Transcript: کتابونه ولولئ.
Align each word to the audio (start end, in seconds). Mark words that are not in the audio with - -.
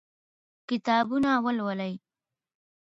کتابونه 0.67 1.31
ولولئ. 1.45 1.93